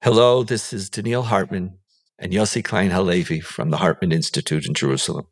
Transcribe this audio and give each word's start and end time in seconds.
Hello, 0.00 0.44
this 0.44 0.72
is 0.72 0.88
Donniel 0.88 1.24
Hartman 1.24 1.76
and 2.20 2.32
Yossi 2.32 2.62
Klein 2.64 2.92
Halevi 2.92 3.40
from 3.40 3.70
the 3.70 3.78
Hartman 3.78 4.12
Institute 4.12 4.64
in 4.64 4.72
Jerusalem. 4.72 5.26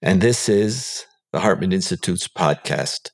And 0.00 0.22
this 0.22 0.48
is 0.48 1.04
the 1.32 1.40
Hartman 1.40 1.70
Institute's 1.70 2.26
podcast, 2.26 3.10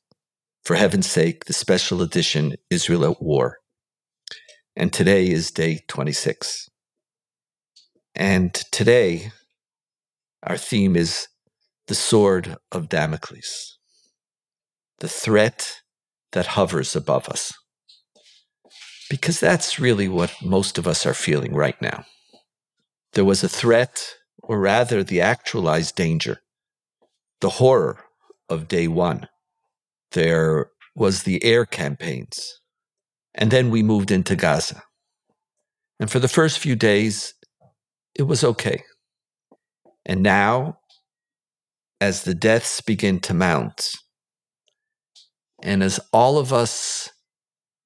For 0.65 0.77
Heaven's 0.77 1.11
Sake, 1.11 1.47
the 1.47 1.53
special 1.53 2.03
edition 2.03 2.55
Israel 2.71 3.05
at 3.05 3.21
War. 3.21 3.57
And 4.77 4.93
today 4.93 5.29
is 5.29 5.51
day 5.51 5.81
26. 5.89 6.69
And 8.15 8.55
today, 8.71 9.33
our 10.45 10.57
theme 10.57 10.95
is 10.95 11.27
the 11.89 11.97
sword 11.97 12.59
of 12.71 12.89
Damocles, 12.89 13.77
the 15.01 15.09
threat 15.09 15.81
that 16.31 16.47
hovers 16.47 16.95
above 16.95 17.29
us 17.29 17.53
because 19.09 19.41
that's 19.41 19.79
really 19.79 20.09
what 20.09 20.35
most 20.43 20.79
of 20.79 20.87
us 20.87 21.07
are 21.07 21.15
feeling 21.15 21.55
right 21.55 21.81
now. 21.81 22.05
There 23.13 23.25
was 23.25 23.43
a 23.43 23.49
threat, 23.49 24.15
or 24.43 24.59
rather, 24.61 25.03
the 25.03 25.21
actualized 25.21 25.95
danger, 25.95 26.41
the 27.41 27.51
horror 27.51 28.05
of 28.49 28.69
day 28.69 28.89
one. 28.89 29.29
There 30.13 30.71
was 30.95 31.23
the 31.23 31.43
air 31.45 31.67
campaigns. 31.67 32.61
And 33.35 33.51
then 33.51 33.71
we 33.71 33.83
moved 33.83 34.11
into 34.11 34.35
Gaza. 34.35 34.83
And 36.01 36.11
for 36.11 36.19
the 36.19 36.29
first 36.29 36.59
few 36.59 36.77
days, 36.77 37.35
it 38.15 38.23
was 38.23 38.43
okay. 38.43 38.83
And 40.05 40.23
now, 40.23 40.79
as 42.01 42.25
the 42.25 42.35
deaths 42.35 42.81
begin 42.81 43.21
to 43.21 43.35
mount, 43.35 43.91
and 45.63 45.83
as 45.83 45.99
all 46.13 46.39
of 46.39 46.53
us 46.53 47.11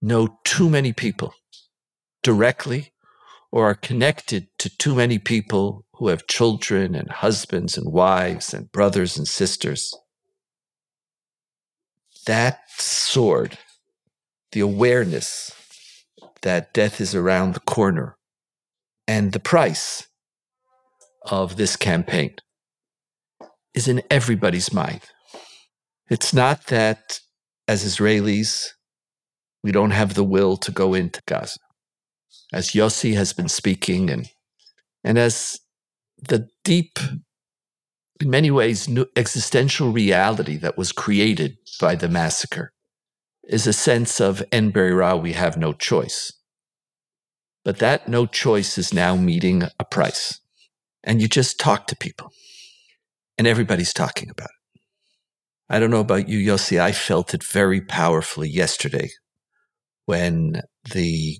know 0.02 0.38
too 0.44 0.68
many 0.68 0.92
people 0.92 1.34
directly 2.22 2.92
or 3.52 3.70
are 3.70 3.74
connected 3.74 4.48
to 4.58 4.70
too 4.76 4.94
many 4.94 5.18
people 5.18 5.84
who 5.94 6.08
have 6.08 6.26
children 6.26 6.94
and 6.94 7.10
husbands 7.10 7.76
and 7.76 7.92
wives 7.92 8.54
and 8.54 8.72
brothers 8.72 9.18
and 9.18 9.26
sisters. 9.26 9.94
That 12.26 12.60
sword, 12.76 13.58
the 14.52 14.60
awareness 14.60 15.52
that 16.42 16.72
death 16.72 17.00
is 17.00 17.14
around 17.14 17.54
the 17.54 17.60
corner, 17.60 18.16
and 19.06 19.32
the 19.32 19.40
price 19.40 20.06
of 21.22 21.56
this 21.56 21.76
campaign 21.76 22.34
is 23.74 23.88
in 23.88 24.02
everybody's 24.10 24.72
mind. 24.72 25.02
It's 26.08 26.32
not 26.32 26.66
that 26.66 27.20
as 27.68 27.84
Israelis, 27.84 28.70
we 29.62 29.72
don't 29.72 29.90
have 29.90 30.14
the 30.14 30.24
will 30.24 30.56
to 30.58 30.70
go 30.70 30.94
into 30.94 31.22
Gaza. 31.26 31.58
As 32.52 32.70
Yossi 32.70 33.14
has 33.14 33.32
been 33.32 33.48
speaking, 33.48 34.10
and 34.10 34.28
and 35.04 35.18
as 35.18 35.60
the 36.18 36.48
deep, 36.64 36.98
in 38.20 38.30
many 38.30 38.50
ways, 38.50 38.88
existential 39.16 39.92
reality 39.92 40.56
that 40.58 40.76
was 40.76 40.92
created 40.92 41.56
by 41.80 41.94
the 41.94 42.08
massacre 42.08 42.72
is 43.44 43.66
a 43.66 43.72
sense 43.72 44.20
of 44.20 44.42
Ein 44.52 44.70
Brera, 44.70 45.16
we 45.16 45.32
have 45.32 45.56
no 45.56 45.72
choice. 45.72 46.32
But 47.64 47.78
that 47.78 48.08
no 48.08 48.26
choice 48.26 48.78
is 48.78 48.94
now 48.94 49.16
meeting 49.16 49.64
a 49.78 49.84
price. 49.84 50.40
And 51.02 51.20
you 51.20 51.28
just 51.28 51.58
talk 51.58 51.86
to 51.86 51.96
people, 51.96 52.30
and 53.38 53.46
everybody's 53.46 53.94
talking 53.94 54.28
about 54.28 54.48
it. 54.48 54.80
I 55.68 55.78
don't 55.78 55.90
know 55.90 56.00
about 56.00 56.28
you, 56.28 56.38
Yossi. 56.38 56.80
I 56.80 56.92
felt 56.92 57.32
it 57.32 57.44
very 57.44 57.80
powerfully 57.80 58.48
yesterday 58.48 59.10
when 60.10 60.60
the 60.92 61.38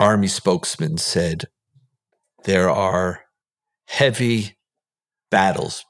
army 0.00 0.28
spokesman 0.28 0.96
said 0.96 1.44
there 2.44 2.70
are 2.70 3.20
heavy 3.86 4.56
battles, 5.30 5.84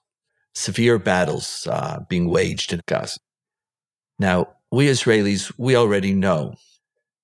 severe 0.53 0.99
battles 0.99 1.69
uh, 1.71 2.01
being 2.09 2.29
waged 2.29 2.73
in 2.73 2.81
Gaza. 2.89 3.21
Now, 4.19 4.49
we 4.73 4.89
Israelis, 4.89 5.53
we 5.57 5.77
already 5.77 6.13
know 6.13 6.55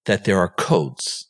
that 0.04 0.26
there 0.26 0.38
are 0.38 0.48
codes 0.48 1.28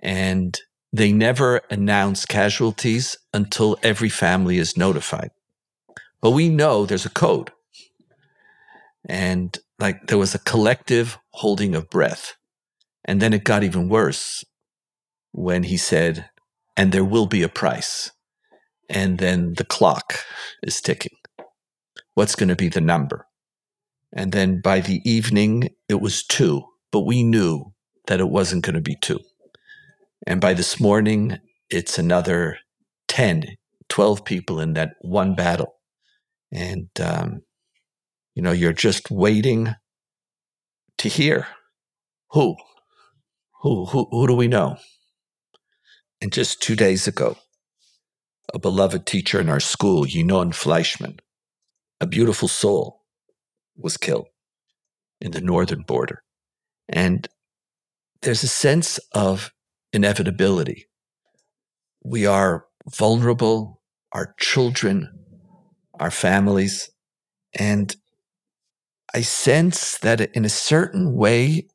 and 0.00 0.58
they 0.92 1.12
never 1.12 1.60
announce 1.70 2.26
casualties 2.26 3.16
until 3.32 3.78
every 3.84 4.08
family 4.08 4.58
is 4.58 4.76
notified. 4.76 5.30
But 6.20 6.32
we 6.32 6.48
know 6.48 6.84
there's 6.84 7.06
a 7.06 7.10
code. 7.10 7.52
And 9.08 9.56
like 9.78 10.08
there 10.08 10.18
was 10.18 10.34
a 10.34 10.40
collective 10.40 11.16
holding 11.30 11.76
of 11.76 11.88
breath. 11.88 12.34
And 13.04 13.20
then 13.20 13.32
it 13.32 13.44
got 13.44 13.64
even 13.64 13.88
worse 13.88 14.44
when 15.32 15.64
he 15.64 15.76
said, 15.76 16.30
and 16.76 16.92
there 16.92 17.04
will 17.04 17.26
be 17.26 17.42
a 17.42 17.48
price. 17.48 18.10
And 18.88 19.18
then 19.18 19.54
the 19.54 19.64
clock 19.64 20.18
is 20.62 20.80
ticking. 20.80 21.16
What's 22.14 22.34
going 22.34 22.48
to 22.48 22.56
be 22.56 22.68
the 22.68 22.80
number? 22.80 23.26
And 24.12 24.32
then 24.32 24.60
by 24.60 24.80
the 24.80 25.00
evening, 25.08 25.70
it 25.88 26.00
was 26.00 26.22
two, 26.24 26.62
but 26.90 27.00
we 27.00 27.22
knew 27.22 27.72
that 28.06 28.20
it 28.20 28.28
wasn't 28.28 28.64
going 28.64 28.74
to 28.74 28.82
be 28.82 28.96
two. 29.00 29.20
And 30.26 30.40
by 30.40 30.54
this 30.54 30.78
morning, 30.78 31.38
it's 31.70 31.98
another 31.98 32.58
10, 33.08 33.56
12 33.88 34.24
people 34.24 34.60
in 34.60 34.74
that 34.74 34.94
one 35.00 35.34
battle. 35.34 35.74
And, 36.52 36.88
um, 37.00 37.42
you 38.34 38.42
know, 38.42 38.52
you're 38.52 38.74
just 38.74 39.10
waiting 39.10 39.74
to 40.98 41.08
hear 41.08 41.46
who 42.30 42.56
who, 43.62 43.86
who, 43.86 44.08
who 44.10 44.26
do 44.26 44.34
we 44.34 44.48
know? 44.48 44.76
And 46.20 46.32
just 46.32 46.60
two 46.60 46.76
days 46.76 47.06
ago, 47.06 47.36
a 48.52 48.58
beloved 48.58 49.06
teacher 49.06 49.40
in 49.40 49.48
our 49.48 49.60
school, 49.60 50.04
Yinon 50.04 50.52
Fleischman, 50.52 51.20
a 52.00 52.06
beautiful 52.06 52.48
soul, 52.48 53.02
was 53.76 53.96
killed 53.96 54.26
in 55.20 55.30
the 55.30 55.40
northern 55.40 55.82
border. 55.82 56.22
And 56.88 57.28
there's 58.22 58.42
a 58.42 58.48
sense 58.48 58.98
of 59.14 59.52
inevitability. 59.92 60.88
We 62.04 62.26
are 62.26 62.66
vulnerable, 62.92 63.80
our 64.10 64.34
children, 64.40 65.08
our 66.00 66.10
families. 66.10 66.90
And 67.54 67.94
I 69.14 69.20
sense 69.20 69.98
that 69.98 70.20
in 70.20 70.44
a 70.44 70.48
certain 70.50 71.14
way, 71.14 71.68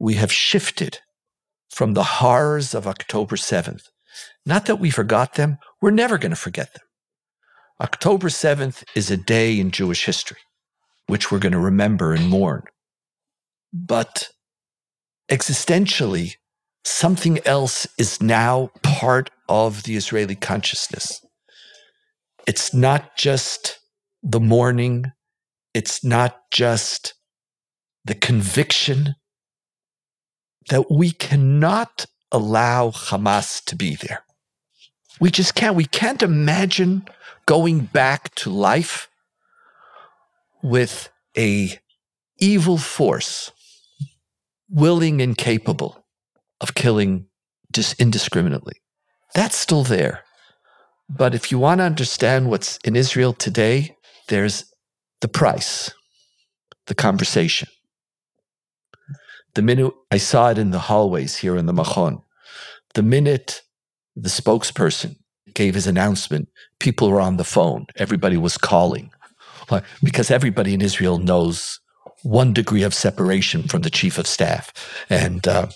we 0.00 0.14
have 0.14 0.32
shifted 0.32 0.98
from 1.72 1.94
the 1.94 2.04
horrors 2.04 2.74
of 2.74 2.86
October 2.86 3.34
7th. 3.34 3.88
Not 4.44 4.66
that 4.66 4.76
we 4.76 4.90
forgot 4.90 5.34
them, 5.34 5.56
we're 5.80 5.90
never 5.90 6.18
going 6.18 6.30
to 6.30 6.36
forget 6.36 6.72
them. 6.74 6.82
October 7.80 8.28
7th 8.28 8.84
is 8.94 9.10
a 9.10 9.16
day 9.16 9.58
in 9.58 9.70
Jewish 9.70 10.04
history, 10.04 10.36
which 11.06 11.32
we're 11.32 11.38
going 11.38 11.52
to 11.52 11.58
remember 11.58 12.12
and 12.12 12.28
mourn. 12.28 12.64
But 13.72 14.28
existentially, 15.30 16.34
something 16.84 17.38
else 17.46 17.86
is 17.96 18.22
now 18.22 18.70
part 18.82 19.30
of 19.48 19.84
the 19.84 19.96
Israeli 19.96 20.34
consciousness. 20.34 21.24
It's 22.46 22.74
not 22.74 23.16
just 23.16 23.78
the 24.22 24.40
mourning, 24.40 25.06
it's 25.72 26.04
not 26.04 26.36
just 26.50 27.14
the 28.04 28.14
conviction 28.14 29.14
that 30.68 30.90
we 30.90 31.10
cannot 31.10 32.06
allow 32.30 32.90
Hamas 32.90 33.62
to 33.64 33.76
be 33.76 33.96
there. 33.96 34.24
We 35.20 35.30
just 35.30 35.54
can't. 35.54 35.76
We 35.76 35.84
can't 35.84 36.22
imagine 36.22 37.06
going 37.46 37.80
back 37.80 38.34
to 38.36 38.50
life 38.50 39.08
with 40.62 41.10
a 41.36 41.78
evil 42.38 42.78
force 42.78 43.52
willing 44.68 45.20
and 45.20 45.36
capable 45.36 46.04
of 46.60 46.74
killing 46.74 47.26
just 47.72 48.00
indiscriminately. 48.00 48.74
That's 49.34 49.56
still 49.56 49.82
there. 49.82 50.24
But 51.08 51.34
if 51.34 51.50
you 51.50 51.58
want 51.58 51.78
to 51.78 51.84
understand 51.84 52.48
what's 52.48 52.78
in 52.78 52.96
Israel 52.96 53.32
today, 53.32 53.96
there's 54.28 54.64
the 55.20 55.28
price, 55.28 55.92
the 56.86 56.94
conversation, 56.94 57.68
the 59.54 59.62
minute 59.62 59.92
I 60.10 60.18
saw 60.18 60.50
it 60.50 60.58
in 60.58 60.70
the 60.70 60.78
hallways 60.78 61.36
here 61.36 61.56
in 61.56 61.66
the 61.66 61.72
Machon, 61.72 62.22
the 62.94 63.02
minute 63.02 63.62
the 64.16 64.28
spokesperson 64.28 65.16
gave 65.54 65.74
his 65.74 65.86
announcement, 65.86 66.48
people 66.78 67.10
were 67.10 67.20
on 67.20 67.36
the 67.36 67.44
phone. 67.44 67.86
Everybody 67.96 68.36
was 68.36 68.56
calling 68.56 69.10
because 70.02 70.30
everybody 70.30 70.74
in 70.74 70.80
Israel 70.80 71.18
knows 71.18 71.80
one 72.22 72.52
degree 72.52 72.82
of 72.82 72.94
separation 72.94 73.64
from 73.64 73.82
the 73.82 73.90
chief 73.90 74.18
of 74.18 74.26
staff. 74.26 74.72
And 75.10 75.46
uh, 75.46 75.68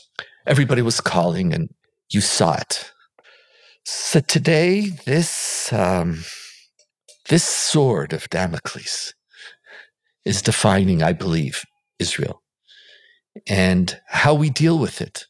everybody 0.47 0.83
was 0.83 1.01
calling, 1.01 1.53
and 1.53 1.71
you 2.11 2.21
saw 2.21 2.55
it. 2.57 2.93
So 3.85 4.21
today, 4.21 4.91
this, 5.07 5.73
um, 5.73 6.25
this 7.29 7.45
sword 7.45 8.13
of 8.13 8.29
Damocles 8.31 9.15
is 10.25 10.43
defining, 10.43 11.03
I 11.03 11.13
believe, 11.13 11.63
Israel 11.99 12.43
and 13.47 14.01
how 14.09 14.35
we 14.35 14.51
deal 14.51 14.79
with 14.79 15.01
it. 15.01 15.27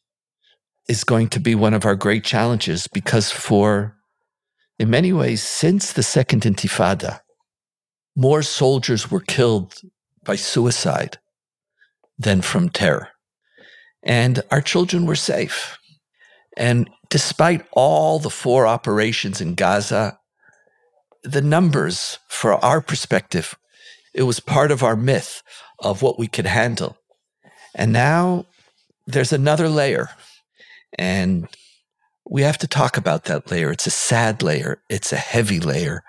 is 0.89 1.05
going 1.05 1.29
to 1.29 1.41
be 1.41 1.55
one 1.55 1.75
of 1.75 1.85
our 1.85 1.97
great 1.97 2.25
challenges 2.25 2.87
because, 2.87 3.31
for 3.33 3.97
in 4.79 4.89
many 4.91 5.13
ways, 5.13 5.43
since 5.43 5.93
the 5.93 6.03
Second 6.03 6.43
Intifada, 6.43 7.21
more 8.15 8.43
soldiers 8.43 9.11
were 9.11 9.21
killed 9.21 9.75
by 10.25 10.37
suicide 10.37 11.19
than 12.19 12.41
from 12.41 12.69
terror. 12.69 13.09
And 14.03 14.43
our 14.51 14.61
children 14.61 15.07
were 15.07 15.17
safe. 15.17 15.79
And 16.57 16.89
despite 17.11 17.67
all 17.73 18.19
the 18.19 18.31
four 18.31 18.67
operations 18.67 19.41
in 19.41 19.55
Gaza, 19.55 20.19
the 21.23 21.43
numbers, 21.43 22.19
for 22.29 22.65
our 22.65 22.81
perspective, 22.81 23.57
it 24.15 24.23
was 24.23 24.41
part 24.41 24.71
of 24.71 24.83
our 24.83 24.97
myth 24.97 25.43
of 25.81 26.01
what 26.01 26.19
we 26.19 26.29
could 26.29 26.47
handle. 26.47 26.97
And 27.77 27.93
now 27.93 28.47
there's 29.07 29.33
another 29.33 29.69
layer. 29.69 30.09
And 30.99 31.47
we 32.29 32.43
have 32.43 32.59
to 32.59 32.67
talk 32.67 32.97
about 32.97 33.25
that 33.25 33.51
layer. 33.51 33.71
It's 33.71 33.87
a 33.87 33.91
sad 33.91 34.43
layer. 34.43 34.83
It's 34.89 35.13
a 35.13 35.17
heavy 35.17 35.61
layer. 35.61 36.03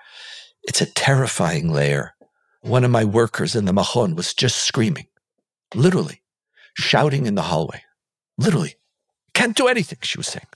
It's 0.64 0.80
a 0.80 0.86
terrifying 0.86 1.70
layer. 1.70 2.14
One 2.62 2.84
of 2.84 2.90
my 2.90 3.04
workers 3.04 3.54
in 3.54 3.66
the 3.66 3.72
Machon 3.72 4.16
was 4.16 4.34
just 4.34 4.64
screaming, 4.64 5.06
literally 5.74 6.22
shouting 6.74 7.26
in 7.26 7.34
the 7.34 7.42
hallway. 7.42 7.82
Literally. 8.36 8.74
Can't 9.34 9.56
do 9.56 9.68
anything, 9.68 9.98
she 10.02 10.18
was 10.18 10.26
saying. 10.26 10.46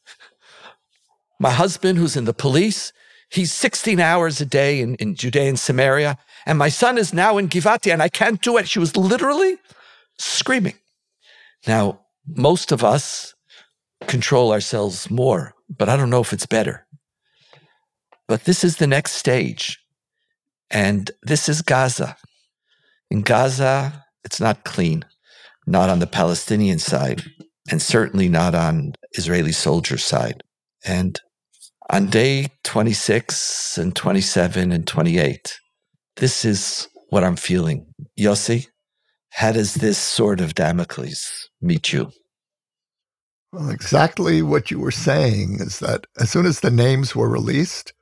My 1.39 1.51
husband, 1.51 1.99
who's 1.99 2.17
in 2.17 2.25
the 2.25 2.33
police, 2.33 2.93
he's 3.31 3.53
16 3.53 4.01
hours 4.01 4.41
a 4.41 4.47
day 4.47 4.81
in, 4.81 4.95
in 4.97 5.15
Judea 5.15 5.49
and 5.49 5.59
Samaria. 5.59 6.19
And 6.47 6.59
my 6.59 6.69
son 6.69 6.99
is 6.99 7.13
now 7.13 7.39
in 7.39 7.49
Givati 7.49 7.93
and 7.93 8.03
I 8.03 8.09
can't 8.09 8.41
do 8.41 8.57
it. 8.57 8.69
She 8.69 8.79
was 8.79 8.97
literally 8.97 9.59
screaming. 10.19 10.75
Now, 11.67 12.01
most 12.27 12.73
of 12.73 12.85
us 12.85 13.35
control 14.07 14.53
ourselves 14.53 15.11
more, 15.11 15.55
but 15.69 15.89
I 15.89 15.97
don't 15.97 16.11
know 16.11 16.21
if 16.21 16.33
it's 16.33 16.47
better. 16.47 16.87
But 18.29 18.45
this 18.45 18.65
is 18.65 18.77
the 18.77 18.87
next 18.87 19.13
stage. 19.13 19.79
And 20.71 21.11
this 21.23 21.49
is 21.49 21.63
Gaza. 21.63 22.17
In 23.11 23.23
Gaza, 23.23 24.05
it's 24.25 24.41
not 24.41 24.65
clean, 24.65 25.05
not 25.67 25.91
on 25.91 25.99
the 25.99 26.07
Palestinian 26.07 26.79
side, 26.79 27.23
and 27.71 27.83
certainly 27.83 28.29
not 28.29 28.55
on 28.55 28.95
Israeli 29.13 29.53
soldier 29.53 29.99
side. 29.99 30.43
And 30.85 31.21
on 31.91 32.07
day 32.07 32.49
26 32.65 33.77
and 33.77 33.95
27 33.95 34.73
and 34.73 34.87
28, 34.87 35.59
this 36.17 36.45
is 36.45 36.89
what 37.11 37.23
I'm 37.23 37.37
feeling. 37.37 37.87
Yossi, 38.19 38.69
how 39.33 39.53
does 39.53 39.75
this 39.75 39.99
sword 39.99 40.41
of 40.41 40.55
Damocles 40.55 41.51
meet 41.61 41.93
you? 41.93 42.13
Well, 43.53 43.71
exactly 43.71 44.43
what 44.43 44.71
you 44.71 44.79
were 44.79 44.91
saying 44.93 45.59
is 45.61 45.81
that 45.81 46.07
as 46.21 46.31
soon 46.31 46.47
as 46.47 46.61
the 46.61 46.71
names 46.71 47.17
were 47.17 47.29
released, 47.31 47.93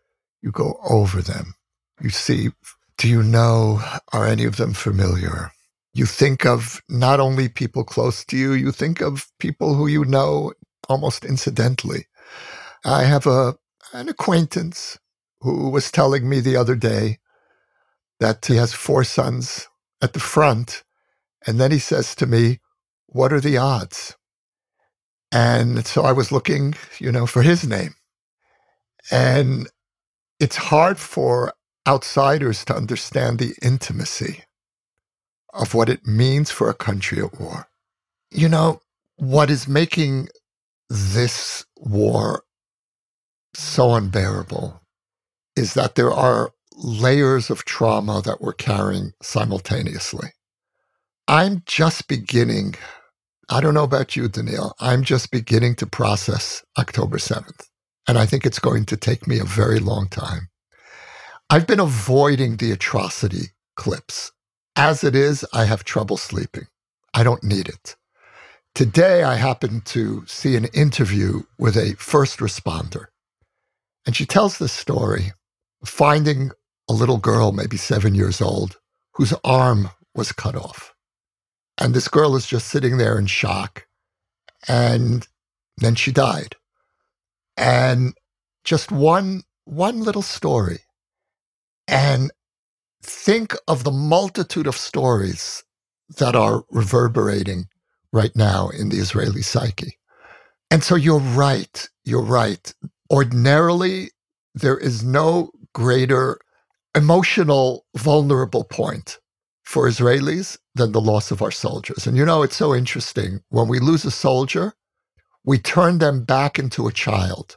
you 0.43 0.53
go 0.53 0.79
over 0.88 1.23
them. 1.23 1.55
You 2.00 2.11
see, 2.11 2.50
do 2.99 3.09
you 3.09 3.23
know, 3.23 3.81
are 4.12 4.27
any 4.27 4.44
of 4.44 4.56
them 4.56 4.75
familiar? 4.75 5.53
You 5.94 6.06
think 6.06 6.47
of 6.47 6.82
not 6.88 7.21
only 7.21 7.49
people 7.49 7.85
close 7.85 8.25
to 8.27 8.37
you, 8.37 8.53
you 8.53 8.73
think 8.73 9.00
of 9.00 9.27
people 9.41 9.75
who 9.75 9.88
you 9.88 10.05
know 10.05 10.53
almost 10.88 11.25
incidentally. 11.25 12.06
I 12.85 13.05
have 13.05 13.27
a 13.27 13.56
an 13.93 14.09
acquaintance 14.09 14.99
who 15.41 15.71
was 15.71 15.91
telling 15.91 16.29
me 16.29 16.41
the 16.41 16.56
other 16.56 16.77
day 16.77 17.19
that 18.21 18.47
he 18.47 18.56
has 18.56 18.73
four 18.73 19.05
sons 19.05 19.69
at 20.03 20.12
the 20.12 20.21
front. 20.21 20.85
And 21.46 21.60
then 21.60 21.70
he 21.70 21.78
says 21.78 22.14
to 22.16 22.26
me, 22.26 22.60
What 23.06 23.32
are 23.32 23.40
the 23.40 23.58
odds? 23.58 24.16
And 25.32 25.87
so 25.87 26.02
I 26.02 26.12
was 26.12 26.32
looking, 26.32 26.75
you 26.98 27.12
know, 27.12 27.26
for 27.26 27.42
his 27.42 27.66
name. 27.66 27.94
And 29.10 29.69
it's 30.40 30.56
hard 30.56 30.98
for 30.98 31.52
outsiders 31.87 32.64
to 32.66 32.76
understand 32.76 33.38
the 33.38 33.54
intimacy 33.62 34.44
of 35.52 35.75
what 35.75 35.88
it 35.88 36.06
means 36.06 36.50
for 36.50 36.69
a 36.69 36.75
country 36.75 37.22
at 37.22 37.40
war. 37.40 37.66
You 38.31 38.48
know, 38.48 38.81
what 39.16 39.50
is 39.50 39.69
making 39.69 40.28
this 40.88 41.64
war 41.76 42.43
so 43.54 43.94
unbearable 43.94 44.81
is 45.56 45.75
that 45.75 45.94
there 45.94 46.12
are 46.12 46.52
layers 46.76 47.50
of 47.50 47.64
trauma 47.64 48.22
that 48.22 48.40
we're 48.40 48.52
carrying 48.52 49.12
simultaneously. 49.22 50.31
I'm 51.31 51.62
just 51.65 52.09
beginning, 52.09 52.75
I 53.49 53.61
don't 53.61 53.75
know 53.75 53.85
about 53.85 54.17
you, 54.17 54.29
Donniel, 54.29 54.73
I'm 54.81 55.05
just 55.05 55.31
beginning 55.31 55.77
to 55.77 55.87
process 55.87 56.65
October 56.77 57.19
7th. 57.19 57.69
And 58.09 58.19
I 58.19 58.27
think 58.27 58.44
it's 58.44 58.59
going 58.59 58.85
to 58.87 58.97
take 58.97 59.29
me 59.29 59.38
a 59.38 59.44
very 59.44 59.79
long 59.79 60.09
time. 60.09 60.49
I've 61.49 61.69
been 61.69 61.79
avoiding 61.79 62.56
the 62.56 62.73
atrocity 62.73 63.53
clips. 63.77 64.32
As 64.75 65.05
it 65.05 65.15
is, 65.15 65.47
I 65.53 65.67
have 65.67 65.85
trouble 65.85 66.17
sleeping. 66.17 66.67
I 67.15 67.23
don't 67.23 67.44
need 67.44 67.69
it. 67.69 67.94
Today, 68.75 69.23
I 69.23 69.37
happened 69.37 69.87
to 69.87 70.25
see 70.27 70.56
an 70.56 70.65
interview 70.75 71.43
with 71.61 71.77
a 71.77 71.94
first 71.94 72.41
responder. 72.41 73.05
And 74.05 74.17
she 74.17 74.27
tells 74.27 74.59
this 74.59 74.73
story 74.73 75.32
finding 75.85 76.50
a 76.88 76.93
little 76.93 77.19
girl, 77.19 77.53
maybe 77.53 77.77
seven 77.77 78.17
years 78.17 78.41
old, 78.41 78.81
whose 79.15 79.32
arm 79.44 79.91
was 80.12 80.32
cut 80.32 80.56
off. 80.56 80.93
And 81.81 81.94
this 81.94 82.09
girl 82.09 82.37
is 82.37 82.47
just 82.47 82.69
sitting 82.69 82.99
there 82.99 83.19
in 83.19 83.27
shock. 83.27 83.87
And 84.69 85.27
then 85.79 85.94
she 85.94 86.12
died. 86.12 86.56
And 87.56 88.15
just 88.65 88.93
one, 88.93 89.43
one 89.65 90.03
little 90.03 90.23
story. 90.23 90.81
And 91.88 92.31
think 93.03 93.56
of 93.67 93.85
the 93.85 93.91
multitude 93.91 94.67
of 94.67 94.77
stories 94.77 95.65
that 96.19 96.37
are 96.37 96.65
reverberating 96.71 97.69
right 98.12 98.35
now 98.37 98.69
in 98.69 98.91
the 98.91 98.99
Israeli 98.99 99.43
psyche. 99.43 99.97
And 100.71 100.85
so 100.85 100.97
you're 100.97 101.19
right. 101.19 101.88
You're 102.05 102.23
right. 102.23 102.73
Ordinarily, 103.11 104.11
there 104.55 104.77
is 104.77 105.03
no 105.03 105.50
greater 105.73 106.38
emotional 106.94 107.87
vulnerable 107.97 108.65
point 108.65 109.19
for 109.70 109.88
Israelis 109.88 110.58
than 110.75 110.90
the 110.90 111.00
loss 111.00 111.31
of 111.31 111.40
our 111.40 111.52
soldiers. 111.52 112.05
And 112.05 112.17
you 112.17 112.25
know, 112.25 112.43
it's 112.43 112.56
so 112.56 112.75
interesting. 112.75 113.40
When 113.50 113.69
we 113.69 113.78
lose 113.78 114.05
a 114.05 114.11
soldier, 114.11 114.72
we 115.44 115.58
turn 115.58 115.99
them 115.99 116.25
back 116.25 116.58
into 116.58 116.88
a 116.88 116.93
child. 116.93 117.56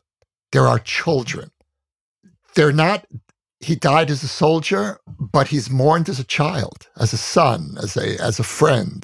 They're 0.51 0.67
our 0.67 0.77
children. 0.77 1.49
They're 2.53 2.71
not, 2.71 3.07
he 3.61 3.75
died 3.75 4.11
as 4.11 4.21
a 4.21 4.27
soldier, 4.27 4.99
but 5.19 5.47
he's 5.47 5.71
mourned 5.71 6.07
as 6.07 6.19
a 6.19 6.23
child, 6.23 6.87
as 6.97 7.13
a 7.13 7.17
son, 7.17 7.77
as 7.81 7.97
a, 7.97 8.21
as 8.21 8.37
a 8.37 8.43
friend. 8.43 9.03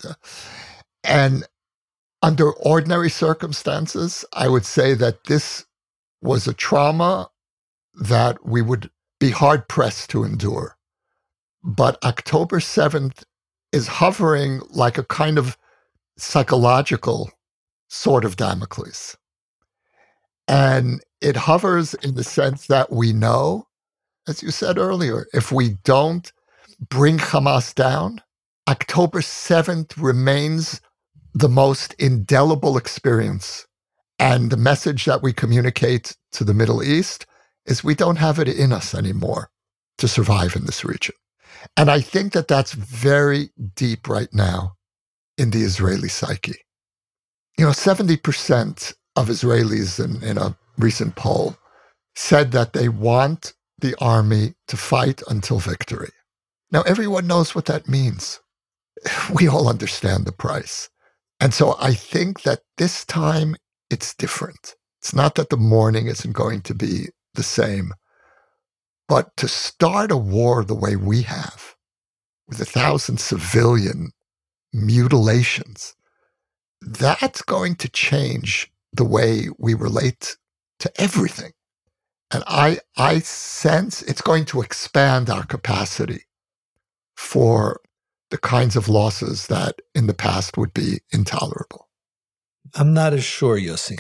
And 1.04 1.48
under 2.22 2.52
ordinary 2.52 3.10
circumstances, 3.10 4.24
I 4.34 4.48
would 4.48 4.68
say 4.68 4.94
that 4.94 5.24
this 5.24 5.66
was 6.22 6.48
a 6.48 6.54
trauma 6.54 7.32
that 8.00 8.46
we 8.46 8.62
would 8.62 8.92
be 9.20 9.32
hard 9.32 9.68
pressed 9.68 10.12
to 10.12 10.24
endure. 10.24 10.78
But 11.64 12.04
October 12.04 12.60
7th 12.60 13.24
is 13.72 13.88
hovering 13.88 14.62
like 14.70 14.98
a 14.98 15.04
kind 15.04 15.38
of 15.38 15.58
psychological 16.18 17.32
sort 17.88 18.26
of 18.26 18.36
Damocles. 18.36 19.18
And 20.48 21.02
it 21.22 21.36
hovers 21.36 21.94
in 21.96 22.16
the 22.16 22.24
sense 22.24 22.68
that 22.68 22.92
we 22.92 23.14
know, 23.14 23.68
as 24.28 24.42
you 24.42 24.52
said 24.52 24.78
earlier, 24.78 25.28
if 25.34 25.52
we 25.52 25.78
don't 25.84 26.32
bring 26.90 27.18
Hamas 27.18 27.76
down, 27.76 28.22
October 28.68 29.20
7th 29.20 29.94
remains 29.98 30.82
the 31.34 31.50
most 31.50 31.94
indelible 31.96 32.78
experience. 32.78 33.68
And 34.18 34.52
the 34.52 34.58
message 34.58 35.06
that 35.06 35.22
we 35.22 35.34
communicate 35.34 36.16
to 36.34 36.44
the 36.44 36.54
Middle 36.54 36.84
East 36.84 37.26
is 37.66 37.84
we 37.84 37.96
don't 37.96 38.18
have 38.18 38.40
it 38.40 38.48
in 38.48 38.74
us 38.74 38.96
anymore 38.96 39.50
to 39.98 40.08
survive 40.08 40.56
in 40.56 40.66
this 40.66 40.84
region. 40.84 41.16
And 41.78 41.92
I 41.92 42.02
think 42.02 42.34
that 42.34 42.48
that's 42.48 42.74
very 42.74 43.50
deep 43.76 44.08
right 44.08 44.34
now 44.34 44.76
in 45.38 45.52
the 45.52 45.62
Israeli 45.64 46.10
psyche. 46.10 46.56
You 47.58 47.66
know, 47.66 47.72
70% 47.72 48.94
of 49.16 49.28
Israelis 49.28 50.04
in, 50.04 50.24
in 50.24 50.38
a 50.38 50.58
recent 50.78 51.16
poll 51.16 51.58
said 52.16 52.52
that 52.52 52.74
they 52.74 52.90
want 52.90 53.54
the 53.80 53.96
army 54.02 54.56
to 54.68 54.78
fight 54.78 55.22
until 55.30 55.60
victory. 55.60 56.12
Now, 56.72 56.82
everyone 56.84 57.28
knows 57.28 57.56
what 57.56 57.66
that 57.66 57.88
means. 57.88 58.40
We 59.34 59.48
all 59.48 59.70
understand 59.70 60.26
the 60.26 60.32
price. 60.34 60.90
And 61.40 61.54
so 61.54 61.76
I 61.80 61.94
think 61.94 62.44
that 62.44 62.62
this 62.78 63.06
time 63.06 63.56
it's 63.90 64.14
different. 64.16 64.76
It's 65.02 65.14
not 65.16 65.36
that 65.36 65.50
the 65.50 65.58
mourning 65.58 66.08
isn't 66.08 66.34
going 66.34 66.62
to 66.64 66.74
be 66.76 67.08
the 67.36 67.44
same. 67.44 67.94
But 69.10 69.36
to 69.38 69.50
start 69.50 70.12
a 70.12 70.18
war 70.18 70.64
the 70.64 70.76
way 70.76 70.96
we 70.96 71.24
have, 71.24 71.76
with 72.48 72.62
a 72.62 72.66
thousand 72.66 73.20
civilian 73.20 74.12
mutilations, 74.74 75.96
that's 76.82 77.42
going 77.42 77.76
to 77.78 77.90
change 77.90 78.72
the 78.94 79.04
way 79.06 79.50
we 79.58 79.74
relate 79.74 80.38
to 80.80 80.92
everything. 81.02 81.52
And 82.32 82.44
I, 82.48 82.80
I 82.98 83.20
sense 83.20 84.04
it's 84.04 84.22
going 84.22 84.46
to 84.46 84.62
expand 84.62 85.30
our 85.30 85.46
capacity 85.46 86.26
for 87.18 87.82
the 88.30 88.38
kinds 88.38 88.76
of 88.76 88.88
losses 88.88 89.48
that 89.48 89.82
in 89.96 90.08
the 90.08 90.14
past 90.14 90.58
would 90.58 90.74
be 90.74 91.00
intolerable. 91.12 91.90
I'm 92.76 92.94
not 92.94 93.14
as 93.14 93.24
sure, 93.24 93.58
Yossi. 93.58 93.98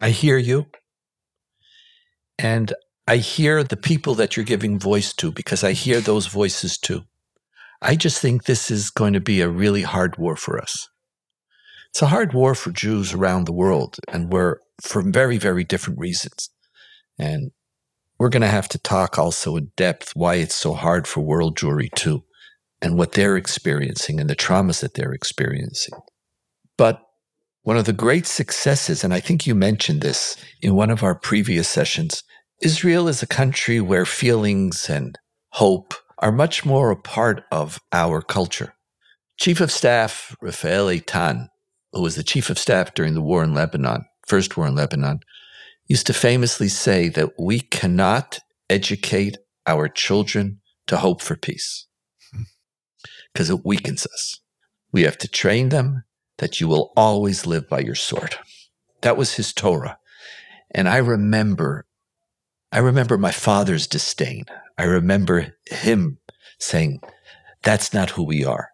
I 0.00 0.10
hear 0.10 0.38
you. 0.38 0.66
And 2.38 2.72
I 3.08 3.16
hear 3.16 3.64
the 3.64 3.78
people 3.78 4.14
that 4.16 4.36
you're 4.36 4.44
giving 4.44 4.78
voice 4.78 5.14
to 5.14 5.32
because 5.32 5.64
I 5.64 5.72
hear 5.72 5.98
those 5.98 6.26
voices 6.26 6.76
too. 6.76 7.04
I 7.80 7.96
just 7.96 8.20
think 8.20 8.44
this 8.44 8.70
is 8.70 8.90
going 8.90 9.14
to 9.14 9.20
be 9.20 9.40
a 9.40 9.48
really 9.48 9.80
hard 9.80 10.18
war 10.18 10.36
for 10.36 10.60
us. 10.60 10.90
It's 11.88 12.02
a 12.02 12.08
hard 12.08 12.34
war 12.34 12.54
for 12.54 12.70
Jews 12.70 13.14
around 13.14 13.46
the 13.46 13.52
world, 13.52 13.96
and 14.12 14.30
we're 14.30 14.58
for 14.82 15.00
very, 15.00 15.38
very 15.38 15.64
different 15.64 15.98
reasons. 15.98 16.50
And 17.18 17.52
we're 18.18 18.28
going 18.28 18.42
to 18.42 18.48
have 18.48 18.68
to 18.68 18.78
talk 18.78 19.18
also 19.18 19.56
in 19.56 19.72
depth 19.74 20.12
why 20.14 20.34
it's 20.34 20.54
so 20.54 20.74
hard 20.74 21.06
for 21.06 21.22
world 21.22 21.56
Jewry 21.56 21.90
too, 21.94 22.24
and 22.82 22.98
what 22.98 23.12
they're 23.12 23.38
experiencing 23.38 24.20
and 24.20 24.28
the 24.28 24.36
traumas 24.36 24.80
that 24.80 24.92
they're 24.92 25.14
experiencing. 25.14 25.98
But 26.76 27.00
one 27.62 27.78
of 27.78 27.86
the 27.86 27.94
great 27.94 28.26
successes, 28.26 29.02
and 29.02 29.14
I 29.14 29.20
think 29.20 29.46
you 29.46 29.54
mentioned 29.54 30.02
this 30.02 30.36
in 30.60 30.74
one 30.74 30.90
of 30.90 31.02
our 31.02 31.14
previous 31.14 31.70
sessions, 31.70 32.22
Israel 32.60 33.06
is 33.06 33.22
a 33.22 33.26
country 33.26 33.80
where 33.80 34.04
feelings 34.04 34.90
and 34.90 35.16
hope 35.50 35.94
are 36.18 36.32
much 36.32 36.64
more 36.64 36.90
a 36.90 36.96
part 36.96 37.44
of 37.52 37.78
our 37.92 38.20
culture. 38.20 38.74
Chief 39.38 39.60
of 39.60 39.70
Staff 39.70 40.34
Rafael 40.42 40.86
Eitan, 40.86 41.50
who 41.92 42.02
was 42.02 42.16
the 42.16 42.24
chief 42.24 42.50
of 42.50 42.58
staff 42.58 42.94
during 42.94 43.14
the 43.14 43.22
war 43.22 43.44
in 43.44 43.54
Lebanon, 43.54 44.06
first 44.26 44.56
war 44.56 44.66
in 44.66 44.74
Lebanon, 44.74 45.20
used 45.86 46.08
to 46.08 46.12
famously 46.12 46.68
say 46.68 47.08
that 47.08 47.30
we 47.38 47.60
cannot 47.60 48.40
educate 48.68 49.38
our 49.64 49.88
children 49.88 50.60
to 50.88 50.96
hope 50.96 51.22
for 51.22 51.36
peace 51.36 51.86
because 53.32 53.50
it 53.50 53.64
weakens 53.64 54.04
us. 54.04 54.40
We 54.90 55.04
have 55.04 55.18
to 55.18 55.28
train 55.28 55.68
them 55.68 56.02
that 56.38 56.60
you 56.60 56.66
will 56.66 56.92
always 56.96 57.46
live 57.46 57.68
by 57.68 57.78
your 57.78 57.94
sword. 57.94 58.34
That 59.02 59.16
was 59.16 59.34
his 59.34 59.52
Torah. 59.52 59.98
And 60.72 60.88
I 60.88 60.96
remember, 60.96 61.86
I 62.72 62.78
remember 62.78 63.16
my 63.16 63.32
father's 63.32 63.86
disdain. 63.86 64.44
I 64.76 64.84
remember 64.84 65.54
him 65.66 66.18
saying, 66.58 67.00
that's 67.62 67.94
not 67.94 68.10
who 68.10 68.22
we 68.22 68.44
are. 68.44 68.68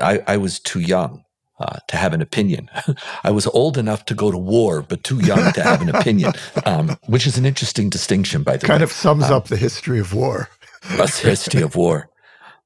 I, 0.00 0.22
I 0.26 0.36
was 0.38 0.58
too 0.58 0.80
young 0.80 1.24
uh, 1.60 1.78
to 1.88 1.96
have 1.96 2.12
an 2.12 2.22
opinion. 2.22 2.70
I 3.24 3.30
was 3.30 3.46
old 3.48 3.78
enough 3.78 4.04
to 4.06 4.14
go 4.14 4.30
to 4.30 4.38
war, 4.38 4.82
but 4.82 5.04
too 5.04 5.20
young 5.24 5.52
to 5.52 5.62
have 5.62 5.82
an 5.82 5.88
opinion, 5.94 6.32
um, 6.64 6.96
which 7.06 7.26
is 7.26 7.38
an 7.38 7.44
interesting 7.44 7.90
distinction, 7.90 8.42
by 8.42 8.56
the 8.56 8.66
kind 8.66 8.68
way. 8.68 8.74
Kind 8.74 8.82
of 8.84 8.92
sums 8.92 9.24
um, 9.24 9.34
up 9.34 9.48
the 9.48 9.56
history 9.56 9.98
of 9.98 10.14
war. 10.14 10.48
the 10.82 11.06
history 11.22 11.62
of 11.62 11.76
war. 11.76 12.10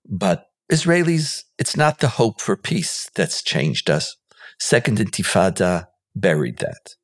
But 0.09 0.47
Israelis, 0.73 1.45
it's 1.59 1.77
not 1.77 1.99
the 1.99 2.09
hope 2.09 2.41
for 2.41 2.57
peace 2.57 3.11
that's 3.15 3.43
changed 3.43 3.91
us. 3.91 4.17
Second 4.59 4.99
Intifada 4.99 5.87
buried 6.15 6.59
that. 6.59 6.95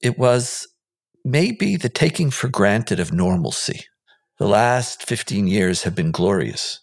It 0.00 0.18
was 0.18 0.66
maybe 1.24 1.76
the 1.76 1.88
taking 1.88 2.30
for 2.30 2.48
granted 2.48 3.00
of 3.00 3.12
normalcy. 3.12 3.84
The 4.38 4.48
last 4.48 5.02
15 5.02 5.46
years 5.46 5.82
have 5.82 5.94
been 5.94 6.10
glorious, 6.10 6.80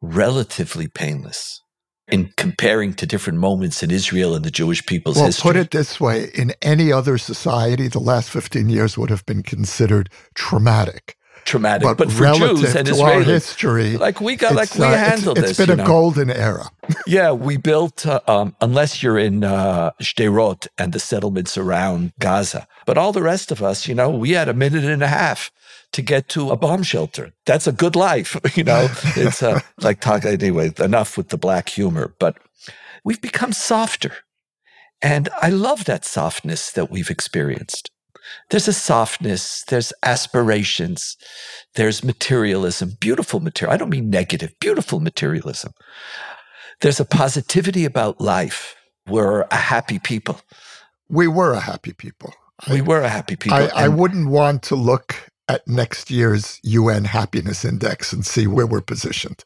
relatively 0.00 0.88
painless 0.88 1.60
in 2.08 2.32
comparing 2.36 2.94
to 2.94 3.06
different 3.06 3.38
moments 3.38 3.82
in 3.82 3.90
Israel 3.90 4.34
and 4.34 4.44
the 4.44 4.50
Jewish 4.50 4.84
people's 4.86 5.16
well, 5.16 5.26
history. 5.26 5.48
Well, 5.48 5.54
put 5.54 5.60
it 5.60 5.70
this 5.70 6.00
way 6.00 6.30
in 6.34 6.54
any 6.62 6.90
other 6.90 7.18
society, 7.18 7.88
the 7.88 7.98
last 7.98 8.30
15 8.30 8.68
years 8.68 8.96
would 8.96 9.10
have 9.10 9.26
been 9.26 9.42
considered 9.42 10.10
traumatic. 10.34 11.17
Traumatic, 11.48 11.82
but, 11.82 11.96
but 11.96 12.12
for 12.12 12.24
relative 12.24 12.58
Jews 12.58 12.76
and 12.76 12.86
to 12.86 12.92
Israelis, 12.92 13.14
our 13.16 13.22
history, 13.22 13.96
like 13.96 14.20
we 14.20 14.36
got, 14.36 14.54
like 14.54 14.74
we 14.74 14.84
uh, 14.84 14.94
handled 14.94 15.38
it's, 15.38 15.48
this. 15.48 15.58
It's 15.58 15.66
been 15.66 15.80
a 15.80 15.82
know? 15.82 15.86
golden 15.86 16.30
era. 16.30 16.70
yeah, 17.06 17.32
we 17.32 17.56
built, 17.56 18.04
uh, 18.04 18.20
um, 18.28 18.54
unless 18.60 19.02
you're 19.02 19.18
in 19.18 19.44
uh, 19.44 19.92
Sderot 19.98 20.68
and 20.76 20.92
the 20.92 21.00
settlements 21.00 21.56
around 21.56 22.12
Gaza, 22.18 22.68
but 22.84 22.98
all 22.98 23.12
the 23.12 23.22
rest 23.22 23.50
of 23.50 23.62
us, 23.62 23.88
you 23.88 23.94
know, 23.94 24.10
we 24.10 24.32
had 24.32 24.46
a 24.46 24.52
minute 24.52 24.84
and 24.84 25.02
a 25.02 25.08
half 25.08 25.50
to 25.92 26.02
get 26.02 26.28
to 26.28 26.50
a 26.50 26.56
bomb 26.56 26.82
shelter. 26.82 27.32
That's 27.46 27.66
a 27.66 27.72
good 27.72 27.96
life, 27.96 28.36
you 28.54 28.64
know. 28.64 28.88
It's 29.16 29.42
uh, 29.42 29.60
like 29.80 30.00
talk 30.00 30.26
anyway. 30.26 30.70
Enough 30.78 31.16
with 31.16 31.30
the 31.30 31.38
black 31.38 31.70
humor, 31.70 32.14
but 32.18 32.36
we've 33.04 33.22
become 33.22 33.52
softer, 33.52 34.12
and 35.00 35.30
I 35.40 35.48
love 35.48 35.86
that 35.86 36.04
softness 36.04 36.70
that 36.72 36.90
we've 36.90 37.10
experienced. 37.10 37.90
There's 38.50 38.68
a 38.68 38.72
softness, 38.72 39.64
there's 39.68 39.92
aspirations, 40.02 41.16
there's 41.74 42.04
materialism, 42.04 42.96
beautiful 43.00 43.40
material. 43.40 43.74
I 43.74 43.76
don't 43.76 43.90
mean 43.90 44.10
negative, 44.10 44.54
beautiful 44.60 45.00
materialism. 45.00 45.72
There's 46.80 47.00
a 47.00 47.04
positivity 47.04 47.84
about 47.84 48.20
life. 48.20 48.74
We're 49.06 49.42
a 49.42 49.56
happy 49.56 49.98
people. 49.98 50.40
We 51.08 51.28
were 51.28 51.52
a 51.52 51.60
happy 51.60 51.92
people. 51.92 52.32
We 52.70 52.80
were 52.80 53.02
a 53.02 53.08
happy 53.08 53.36
people. 53.36 53.58
I, 53.58 53.84
I 53.84 53.88
wouldn't 53.88 54.28
want 54.28 54.62
to 54.64 54.74
look 54.74 55.30
at 55.48 55.66
next 55.66 56.10
year's 56.10 56.60
UN 56.62 57.04
Happiness 57.04 57.64
Index 57.64 58.12
and 58.12 58.24
see 58.24 58.46
where 58.46 58.66
we're 58.66 58.80
positioned. 58.80 59.44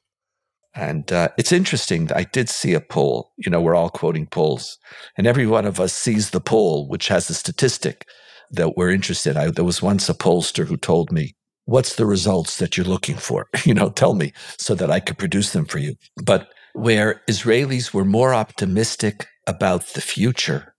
And 0.75 1.13
uh, 1.13 1.29
it's 1.37 1.53
interesting. 1.53 2.11
I 2.13 2.25
did 2.25 2.49
see 2.49 2.73
a 2.75 2.81
poll. 2.81 3.33
You 3.37 3.51
know, 3.51 3.61
we're 3.61 3.75
all 3.75 3.91
quoting 3.91 4.27
polls, 4.27 4.79
and 5.17 5.27
every 5.27 5.47
one 5.47 5.67
of 5.67 5.79
us 5.79 5.93
sees 5.93 6.31
the 6.31 6.41
poll, 6.41 6.89
which 6.89 7.09
has 7.09 7.29
a 7.29 7.35
statistic 7.35 8.07
that 8.53 8.77
we're 8.77 8.91
interested. 8.91 9.37
I, 9.37 9.51
there 9.51 9.65
was 9.65 9.83
once 9.83 10.09
a 10.09 10.15
pollster 10.15 10.67
who 10.67 10.77
told 10.77 11.11
me, 11.13 11.35
"What's 11.65 11.97
the 11.97 12.07
results 12.07 12.59
that 12.59 12.77
you're 12.77 12.87
looking 12.87 13.17
for? 13.17 13.49
you 13.65 13.75
know, 13.75 13.91
tell 13.91 14.15
me 14.15 14.33
so 14.59 14.75
that 14.75 14.91
I 14.91 15.01
could 15.01 15.19
produce 15.19 15.53
them 15.53 15.65
for 15.65 15.79
you." 15.79 15.97
But 16.23 16.49
where 16.75 17.23
Israelis 17.29 17.93
were 17.93 18.05
more 18.05 18.35
optimistic 18.35 19.27
about 19.47 19.89
the 19.89 20.01
future 20.01 20.75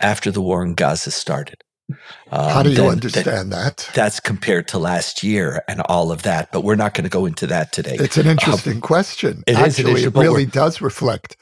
after 0.00 0.30
the 0.30 0.42
war 0.42 0.62
in 0.62 0.74
Gaza 0.74 1.10
started. 1.10 1.62
Um, 2.32 2.50
How 2.50 2.62
do 2.64 2.70
you 2.70 2.86
understand 2.86 3.52
that? 3.52 3.88
That's 3.94 4.18
compared 4.18 4.66
to 4.68 4.78
last 4.78 5.22
year 5.22 5.62
and 5.68 5.80
all 5.82 6.10
of 6.10 6.24
that, 6.24 6.50
but 6.50 6.64
we're 6.64 6.74
not 6.74 6.94
going 6.94 7.04
to 7.04 7.10
go 7.10 7.26
into 7.26 7.46
that 7.46 7.72
today. 7.72 7.96
It's 8.00 8.16
an 8.16 8.26
interesting 8.26 8.74
um, 8.74 8.80
question. 8.80 9.44
It 9.46 9.56
Actually, 9.56 9.92
is 9.92 10.06
it 10.06 10.14
really 10.14 10.46
does 10.46 10.80
reflect. 10.80 11.36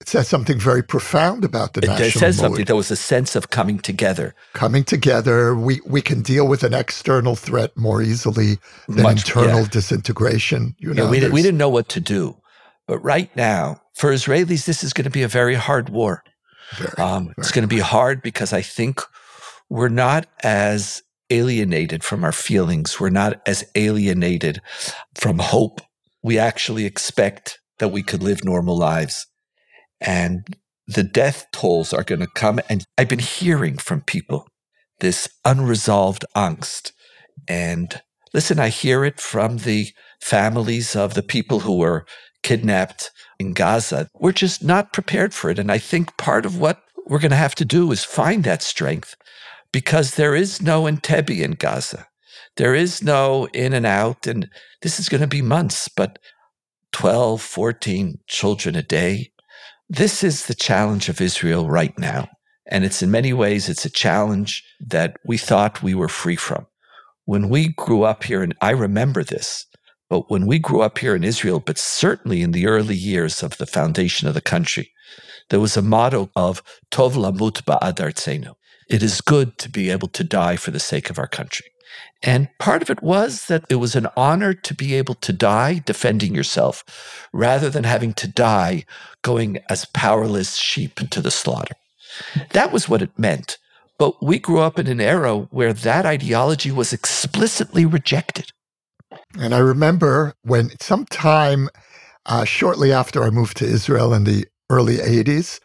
It 0.00 0.08
says 0.08 0.28
something 0.28 0.58
very 0.58 0.82
profound 0.82 1.44
about 1.44 1.74
the 1.74 1.82
it, 1.82 1.88
national. 1.88 2.08
It 2.08 2.12
says 2.12 2.36
mood. 2.36 2.42
something. 2.42 2.64
There 2.64 2.76
was 2.76 2.90
a 2.90 2.96
sense 2.96 3.36
of 3.36 3.50
coming 3.50 3.78
together. 3.78 4.34
Coming 4.54 4.82
together, 4.82 5.54
we 5.54 5.80
we 5.86 6.00
can 6.00 6.22
deal 6.22 6.48
with 6.48 6.62
an 6.62 6.72
external 6.72 7.36
threat 7.36 7.76
more 7.76 8.00
easily 8.00 8.58
than 8.88 9.02
Much, 9.02 9.28
internal 9.28 9.60
yeah. 9.60 9.68
disintegration. 9.70 10.74
You 10.78 10.94
know, 10.94 11.04
yeah, 11.04 11.28
we, 11.28 11.28
we 11.28 11.42
didn't 11.42 11.58
know 11.58 11.68
what 11.68 11.88
to 11.90 12.00
do, 12.00 12.38
but 12.86 12.98
right 13.00 13.34
now, 13.36 13.82
for 13.94 14.10
Israelis, 14.10 14.64
this 14.64 14.82
is 14.82 14.94
going 14.94 15.04
to 15.04 15.10
be 15.10 15.22
a 15.22 15.28
very 15.28 15.54
hard 15.54 15.90
war. 15.90 16.22
Very, 16.76 16.96
um, 16.96 17.24
very 17.24 17.34
it's 17.38 17.52
going 17.52 17.68
to 17.68 17.68
be 17.68 17.80
hard 17.80 18.22
because 18.22 18.54
I 18.54 18.62
think 18.62 19.02
we're 19.68 19.88
not 19.88 20.26
as 20.42 21.02
alienated 21.28 22.02
from 22.02 22.24
our 22.24 22.32
feelings. 22.32 22.98
We're 22.98 23.10
not 23.10 23.40
as 23.46 23.64
alienated 23.74 24.60
from 25.14 25.38
hope. 25.38 25.80
We 26.22 26.38
actually 26.38 26.86
expect 26.86 27.60
that 27.78 27.88
we 27.88 28.02
could 28.02 28.22
live 28.22 28.44
normal 28.44 28.76
lives. 28.78 29.26
And 30.00 30.56
the 30.86 31.02
death 31.02 31.46
tolls 31.52 31.92
are 31.92 32.02
going 32.02 32.20
to 32.20 32.26
come. 32.26 32.60
And 32.68 32.84
I've 32.98 33.08
been 33.08 33.18
hearing 33.18 33.76
from 33.78 34.02
people 34.02 34.48
this 35.00 35.28
unresolved 35.44 36.24
angst. 36.36 36.92
And 37.48 38.00
listen, 38.32 38.58
I 38.58 38.68
hear 38.68 39.04
it 39.04 39.20
from 39.20 39.58
the 39.58 39.88
families 40.20 40.94
of 40.94 41.14
the 41.14 41.22
people 41.22 41.60
who 41.60 41.78
were 41.78 42.06
kidnapped 42.42 43.10
in 43.38 43.52
Gaza. 43.52 44.08
We're 44.14 44.32
just 44.32 44.62
not 44.62 44.92
prepared 44.92 45.34
for 45.34 45.50
it. 45.50 45.58
And 45.58 45.70
I 45.70 45.78
think 45.78 46.16
part 46.16 46.46
of 46.46 46.58
what 46.58 46.82
we're 47.06 47.18
going 47.18 47.30
to 47.30 47.36
have 47.36 47.54
to 47.56 47.64
do 47.64 47.90
is 47.92 48.04
find 48.04 48.44
that 48.44 48.62
strength 48.62 49.14
because 49.72 50.14
there 50.14 50.34
is 50.34 50.62
no 50.62 50.84
Entebbe 50.84 51.40
in 51.40 51.52
Gaza. 51.52 52.06
There 52.56 52.74
is 52.74 53.02
no 53.02 53.46
in 53.54 53.72
and 53.72 53.86
out. 53.86 54.26
And 54.26 54.48
this 54.82 54.98
is 54.98 55.08
going 55.08 55.20
to 55.20 55.26
be 55.26 55.42
months, 55.42 55.88
but 55.88 56.18
12, 56.92 57.40
14 57.40 58.18
children 58.26 58.76
a 58.76 58.82
day. 58.82 59.32
This 59.92 60.22
is 60.22 60.46
the 60.46 60.54
challenge 60.54 61.08
of 61.08 61.20
Israel 61.20 61.68
right 61.68 61.98
now. 61.98 62.28
And 62.70 62.84
it's 62.84 63.02
in 63.02 63.10
many 63.10 63.32
ways, 63.32 63.68
it's 63.68 63.84
a 63.84 63.90
challenge 63.90 64.62
that 64.78 65.16
we 65.24 65.36
thought 65.36 65.82
we 65.82 65.96
were 65.96 66.08
free 66.08 66.36
from. 66.36 66.68
When 67.24 67.48
we 67.48 67.70
grew 67.70 68.04
up 68.04 68.22
here, 68.22 68.40
and 68.40 68.54
I 68.60 68.70
remember 68.70 69.24
this, 69.24 69.66
but 70.08 70.30
when 70.30 70.46
we 70.46 70.60
grew 70.60 70.80
up 70.80 70.98
here 70.98 71.16
in 71.16 71.24
Israel, 71.24 71.58
but 71.58 71.76
certainly 71.76 72.40
in 72.40 72.52
the 72.52 72.68
early 72.68 72.94
years 72.94 73.42
of 73.42 73.58
the 73.58 73.66
foundation 73.66 74.28
of 74.28 74.34
the 74.34 74.40
country, 74.40 74.92
there 75.48 75.58
was 75.58 75.76
a 75.76 75.82
motto 75.82 76.30
of 76.36 76.62
Tov 76.92 77.14
lamut 77.14 77.64
ba'ad. 77.64 78.54
It 78.88 79.02
is 79.02 79.20
good 79.20 79.58
to 79.58 79.68
be 79.68 79.90
able 79.90 80.08
to 80.08 80.22
die 80.22 80.54
for 80.54 80.70
the 80.70 80.78
sake 80.78 81.10
of 81.10 81.18
our 81.18 81.26
country. 81.26 81.66
And 82.22 82.48
part 82.58 82.82
of 82.82 82.90
it 82.90 83.02
was 83.02 83.46
that 83.46 83.64
it 83.70 83.76
was 83.76 83.96
an 83.96 84.08
honor 84.16 84.52
to 84.52 84.74
be 84.74 84.94
able 84.94 85.14
to 85.16 85.32
die 85.32 85.82
defending 85.86 86.34
yourself 86.34 86.84
rather 87.32 87.70
than 87.70 87.84
having 87.84 88.12
to 88.14 88.28
die 88.28 88.84
going 89.22 89.58
as 89.68 89.86
powerless 89.86 90.56
sheep 90.56 90.96
to 91.10 91.20
the 91.22 91.30
slaughter. 91.30 91.74
That 92.50 92.72
was 92.72 92.88
what 92.88 93.02
it 93.02 93.18
meant 93.18 93.58
But 93.98 94.22
we 94.22 94.38
grew 94.38 94.60
up 94.60 94.78
in 94.78 94.86
an 94.86 95.00
era 95.00 95.36
where 95.50 95.74
that 95.74 96.06
ideology 96.06 96.70
was 96.72 96.92
explicitly 96.92 97.84
rejected. 97.84 98.52
And 99.38 99.54
I 99.54 99.58
remember 99.58 100.34
when 100.42 100.70
sometime 100.80 101.68
uh, 102.26 102.44
shortly 102.44 102.92
after 102.92 103.22
I 103.22 103.30
moved 103.30 103.58
to 103.58 103.66
Israel 103.66 104.14
in 104.14 104.24
the 104.24 104.46
early 104.70 104.96
80s, 104.96 105.60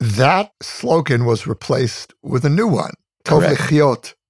that 0.00 0.52
slogan 0.62 1.24
was 1.24 1.46
replaced 1.46 2.12
with 2.22 2.44
a 2.44 2.50
new 2.50 2.66
one. 2.66 2.94
Tov 3.24 3.42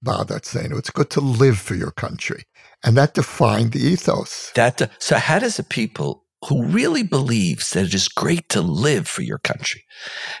lechyot 0.05 0.27
ba'adatzeinu. 0.27 0.77
It's 0.77 0.89
good 0.89 1.09
to 1.11 1.21
live 1.21 1.57
for 1.57 1.75
your 1.75 1.91
country. 1.91 2.43
And 2.83 2.95
that 2.97 3.13
defined 3.13 3.71
the 3.71 3.79
ethos. 3.79 4.51
That, 4.55 4.91
so 4.99 5.17
how 5.17 5.39
does 5.39 5.59
a 5.59 5.63
people 5.63 6.23
who 6.47 6.63
really 6.65 7.03
believes 7.03 7.71
that 7.71 7.85
it 7.85 7.93
is 7.93 8.07
great 8.07 8.49
to 8.49 8.61
live 8.61 9.07
for 9.07 9.23
your 9.23 9.39
country 9.39 9.83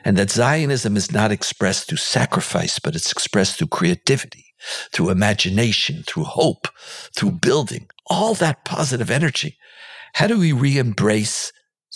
and 0.03 0.17
that 0.17 0.29
Zionism 0.29 0.95
is 0.95 1.11
not 1.11 1.31
expressed 1.31 1.89
through 1.89 1.97
sacrifice, 1.97 2.77
but 2.77 2.95
it's 2.95 3.11
expressed 3.11 3.57
through 3.57 3.67
creativity, 3.67 4.45
through 4.93 5.09
imagination, 5.09 6.03
through 6.05 6.25
hope, 6.25 6.67
through 7.15 7.31
building, 7.31 7.87
all 8.07 8.35
that 8.35 8.65
positive 8.65 9.09
energy. 9.09 9.57
How 10.13 10.27
do 10.27 10.39
we 10.39 10.51
re 10.51 10.77
embrace 10.77 11.51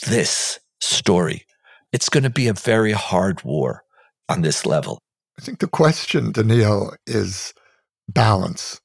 this 0.08 0.60
story? 0.82 1.46
It's 1.92 2.10
going 2.10 2.24
to 2.24 2.30
be 2.30 2.48
a 2.48 2.54
very 2.54 2.94
hard 2.94 3.44
war 3.44 3.84
on 4.28 4.42
this 4.42 4.66
level. 4.66 5.00
I 5.38 5.42
think 5.42 5.60
the 5.60 5.68
question, 5.68 6.34
Donniel, 6.34 6.96
is 7.08 7.54
balance. 8.14 8.82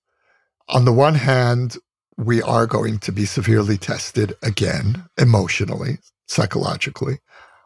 On 0.68 0.84
the 0.84 0.92
one 0.92 1.14
hand, 1.16 1.76
we 2.16 2.40
are 2.42 2.66
going 2.66 2.98
to 3.00 3.12
be 3.12 3.26
severely 3.26 3.76
tested 3.76 4.34
again, 4.42 5.04
emotionally, 5.18 5.98
psychologically. 6.28 7.18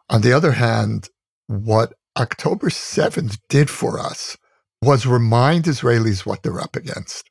On 0.09 0.21
the 0.21 0.33
other 0.33 0.53
hand, 0.53 1.09
what 1.47 1.93
October 2.17 2.69
7th 2.69 3.37
did 3.47 3.69
for 3.69 3.99
us 3.99 4.37
was 4.81 5.05
remind 5.05 5.65
Israelis 5.65 6.25
what 6.25 6.43
they're 6.43 6.59
up 6.59 6.75
against. 6.75 7.29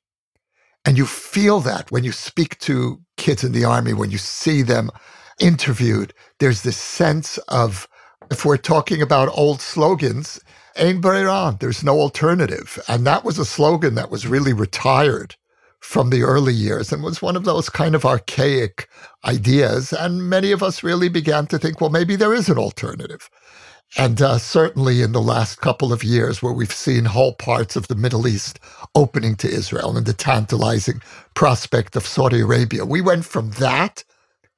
And 0.85 0.97
you 0.97 1.07
feel 1.07 1.61
that 1.61 1.91
when 1.91 2.05
you 2.05 2.13
speak 2.13 2.59
to 2.61 3.01
kids 3.17 3.43
in 3.43 3.53
the 3.53 3.65
army, 3.65 3.93
when 3.93 4.11
you 4.11 4.19
see 4.19 4.63
them 4.63 4.91
interviewed, 5.41 6.15
there's 6.39 6.63
this 6.63 6.77
sense 6.77 7.39
of, 7.49 7.89
if 8.31 8.45
we're 8.45 8.57
talking 8.57 9.03
about 9.03 9.37
old 9.37 9.61
slogans, 9.61 10.41
Ein 10.79 11.01
Brera, 11.01 11.57
there's 11.61 11.85
no 11.85 12.01
alternative. 12.01 12.79
And 12.89 13.07
that 13.07 13.25
was 13.25 13.39
a 13.39 13.45
slogan 13.45 13.95
that 13.97 14.11
was 14.11 14.27
really 14.27 14.53
retired 14.53 15.37
from 15.81 16.11
the 16.11 16.23
early 16.23 16.55
years 16.55 16.93
and 16.93 17.03
was 17.03 17.23
one 17.23 17.37
of 17.37 17.45
those 17.45 17.71
kind 17.71 17.95
of 17.95 18.05
archaic 18.05 18.89
ideas. 19.25 19.93
And 19.93 20.29
many 20.31 20.53
of 20.53 20.63
us 20.63 20.83
really 20.83 21.09
began 21.09 21.47
to 21.49 21.59
think, 21.59 21.81
well, 21.81 21.91
maybe 21.91 22.17
there 22.17 22.35
is 22.35 22.49
an 22.49 22.59
alternative. 22.59 23.31
And 23.97 24.21
uh, 24.23 24.39
certainly 24.39 25.03
in 25.03 25.13
the 25.13 25.23
last 25.23 25.61
couple 25.61 25.93
of 25.93 26.05
years, 26.05 26.43
where 26.43 26.53
we've 26.53 26.73
seen 26.73 27.07
whole 27.07 27.35
parts 27.35 27.77
of 27.77 27.89
the 27.89 27.95
Middle 27.97 28.29
East 28.29 28.61
opening 28.95 29.37
to 29.37 29.49
Israel 29.51 29.97
and 29.97 30.07
the 30.07 30.13
tantalizing 30.15 31.03
prospect 31.35 31.97
of 31.97 32.07
Saudi 32.07 32.41
Arabia, 32.41 32.85
we 32.85 33.01
went 33.01 33.25
from 33.25 33.51
that, 33.53 34.05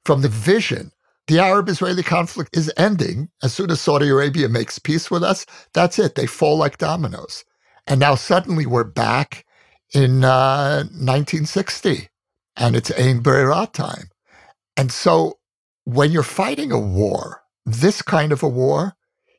from 0.05 0.21
the 0.21 0.29
vision, 0.29 0.91
the 1.27 1.39
Arab 1.39 1.69
Israeli 1.69 2.03
conflict 2.03 2.57
is 2.57 2.71
ending. 2.77 3.29
As 3.43 3.53
soon 3.53 3.71
as 3.71 3.81
Saudi 3.81 4.09
Arabia 4.09 4.49
makes 4.49 4.79
peace 4.79 5.09
with 5.11 5.23
us, 5.23 5.45
that's 5.73 5.99
it. 5.99 6.15
They 6.15 6.27
fall 6.27 6.57
like 6.57 6.77
dominoes. 6.77 7.43
And 7.87 7.99
now 7.99 8.15
suddenly 8.15 8.65
we're 8.65 8.83
back 8.83 9.45
in 9.93 10.23
uh, 10.23 10.83
1960, 10.83 12.09
and 12.57 12.75
it's 12.75 12.91
Ein 12.91 13.19
Brera 13.19 13.67
time. 13.71 14.09
And 14.77 14.91
so 14.91 15.39
when 15.83 16.11
you're 16.11 16.23
fighting 16.23 16.71
a 16.71 16.79
war, 16.79 17.41
this 17.65 18.01
kind 18.01 18.31
of 18.31 18.43
a 18.43 18.47
war, 18.47 18.93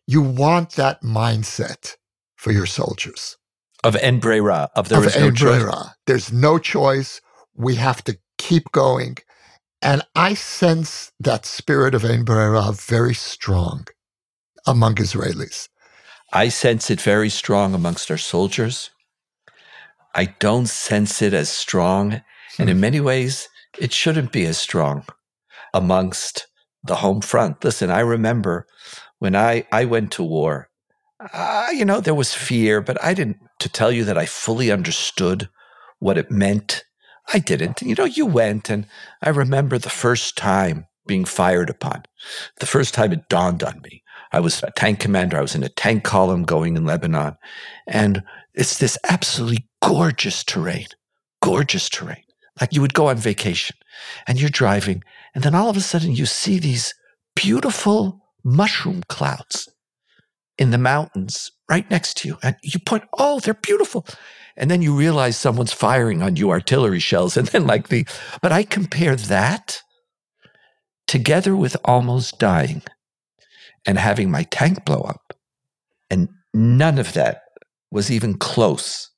you 0.06 0.20
want 0.20 0.72
that 0.72 1.02
mindset 1.02 1.96
for 2.36 2.52
your 2.52 2.66
soldiers. 2.66 3.36
Of 3.84 3.96
Ein 3.96 4.20
Brera, 4.20 4.70
of 4.76 4.88
there 4.88 4.98
of 4.98 5.06
is 5.06 5.16
no 5.16 5.30
choice. 5.30 5.74
There's 6.06 6.32
no 6.32 6.58
choice. 6.58 7.20
We 7.54 7.74
have 7.76 8.04
to 8.04 8.18
keep 8.38 8.70
going. 8.72 9.16
And 9.82 10.02
I 10.14 10.34
sense 10.34 11.10
that 11.18 11.44
spirit 11.44 11.94
of 11.94 12.04
Ein 12.04 12.24
Brera 12.24 12.70
very 12.72 13.14
strong 13.14 13.86
among 14.64 14.94
Israelis. 14.94 15.68
I 16.32 16.48
sense 16.48 16.88
it 16.90 17.00
very 17.00 17.28
strong 17.28 17.74
amongst 17.74 18.10
our 18.10 18.16
soldiers. 18.16 18.90
I 20.14 20.26
don't 20.38 20.66
sense 20.66 21.20
it 21.20 21.34
as 21.34 21.48
strong. 21.48 22.22
And 22.58 22.70
in 22.70 22.76
hmm. 22.76 22.80
many 22.80 23.00
ways, 23.00 23.48
it 23.78 23.92
shouldn't 23.92 24.30
be 24.30 24.46
as 24.46 24.58
strong 24.58 25.04
amongst 25.74 26.46
the 26.84 26.96
home 26.96 27.20
front. 27.20 27.64
Listen, 27.64 27.90
I 27.90 28.00
remember 28.00 28.66
when 29.18 29.34
I, 29.34 29.66
I 29.72 29.84
went 29.84 30.12
to 30.12 30.22
war, 30.22 30.68
uh, 31.32 31.68
you 31.72 31.84
know, 31.84 32.00
there 32.00 32.14
was 32.14 32.34
fear, 32.34 32.80
but 32.80 33.02
I 33.02 33.14
didn't, 33.14 33.38
to 33.60 33.68
tell 33.68 33.92
you 33.92 34.04
that 34.04 34.18
I 34.18 34.26
fully 34.26 34.70
understood 34.70 35.48
what 35.98 36.18
it 36.18 36.30
meant. 36.30 36.84
I 37.32 37.38
didn't. 37.38 37.82
You 37.82 37.94
know, 37.94 38.04
you 38.04 38.26
went, 38.26 38.70
and 38.70 38.86
I 39.22 39.30
remember 39.30 39.78
the 39.78 39.90
first 39.90 40.36
time 40.36 40.86
being 41.06 41.24
fired 41.24 41.70
upon, 41.70 42.04
the 42.60 42.66
first 42.66 42.94
time 42.94 43.12
it 43.12 43.28
dawned 43.28 43.62
on 43.62 43.80
me. 43.82 44.02
I 44.32 44.40
was 44.40 44.62
a 44.62 44.70
tank 44.70 45.00
commander. 45.00 45.36
I 45.36 45.42
was 45.42 45.54
in 45.54 45.62
a 45.62 45.68
tank 45.68 46.04
column 46.04 46.44
going 46.44 46.76
in 46.76 46.86
Lebanon. 46.86 47.36
And 47.86 48.22
it's 48.54 48.78
this 48.78 48.96
absolutely 49.08 49.68
gorgeous 49.82 50.42
terrain, 50.44 50.86
gorgeous 51.42 51.88
terrain. 51.88 52.24
Like 52.60 52.72
you 52.72 52.80
would 52.80 52.94
go 52.94 53.08
on 53.08 53.16
vacation 53.16 53.76
and 54.26 54.40
you're 54.40 54.50
driving, 54.50 55.02
and 55.34 55.42
then 55.42 55.54
all 55.54 55.70
of 55.70 55.76
a 55.76 55.80
sudden 55.80 56.14
you 56.14 56.26
see 56.26 56.58
these 56.58 56.94
beautiful 57.34 58.20
mushroom 58.44 59.02
clouds 59.08 59.68
in 60.58 60.70
the 60.70 60.78
mountains 60.78 61.50
right 61.68 61.88
next 61.90 62.18
to 62.18 62.28
you. 62.28 62.38
And 62.42 62.56
you 62.62 62.78
point, 62.78 63.04
oh, 63.18 63.40
they're 63.40 63.54
beautiful. 63.54 64.06
And 64.56 64.70
then 64.70 64.82
you 64.82 64.94
realize 64.94 65.36
someone's 65.36 65.72
firing 65.72 66.22
on 66.22 66.36
you 66.36 66.50
artillery 66.50 67.00
shells. 67.00 67.36
And 67.36 67.48
then, 67.48 67.66
like 67.66 67.88
the, 67.88 68.06
but 68.40 68.52
I 68.52 68.62
compare 68.62 69.16
that 69.16 69.80
together 71.06 71.56
with 71.56 71.76
almost 71.84 72.38
dying 72.38 72.82
and 73.86 73.98
having 73.98 74.30
my 74.30 74.44
tank 74.44 74.84
blow 74.84 75.00
up. 75.00 75.34
And 76.10 76.28
none 76.54 76.98
of 76.98 77.14
that 77.14 77.42
was 77.90 78.10
even 78.10 78.34
close 78.34 79.10